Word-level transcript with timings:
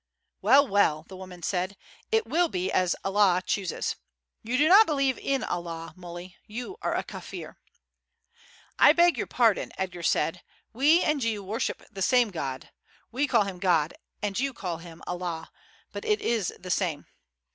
"Well, 0.41 0.67
well!" 0.67 1.05
the 1.07 1.15
woman 1.15 1.43
said, 1.43 1.77
"it 2.11 2.25
will 2.25 2.47
be 2.47 2.71
as 2.71 2.95
Allah 3.03 3.43
chooses. 3.45 3.97
You 4.41 4.57
do 4.57 4.67
not 4.67 4.87
believe 4.87 5.19
in 5.19 5.43
Allah, 5.43 5.93
Muley, 5.95 6.37
you 6.47 6.75
are 6.81 6.95
a 6.95 7.03
Kaffir." 7.03 7.57
"I 8.79 8.93
beg 8.93 9.15
your 9.15 9.27
pardon," 9.27 9.71
Edgar 9.77 10.01
said; 10.01 10.41
"we 10.73 11.03
and 11.03 11.23
you 11.23 11.43
worship 11.43 11.83
the 11.91 12.01
same 12.01 12.31
God. 12.31 12.71
We 13.11 13.27
call 13.27 13.43
him 13.43 13.59
God, 13.59 13.93
and 14.23 14.39
you 14.39 14.53
call 14.53 14.77
him 14.77 15.03
Allah; 15.05 15.51
but 15.91 16.03
it 16.03 16.19
is 16.19 16.51
the 16.57 16.71
same. 16.71 17.05